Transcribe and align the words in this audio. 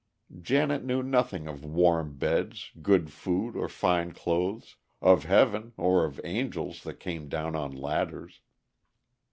Janet 0.41 0.83
knew 0.83 1.03
nothing 1.03 1.47
of 1.47 1.63
warm 1.63 2.17
beds, 2.17 2.71
good 2.81 3.11
food, 3.11 3.55
or 3.55 3.69
fine 3.69 4.13
clothes—of 4.13 5.25
heaven, 5.25 5.73
or 5.77 6.05
of 6.05 6.19
angels 6.23 6.81
that 6.85 6.99
came 6.99 7.29
down 7.29 7.55
on 7.55 7.71
ladders. 7.71 8.41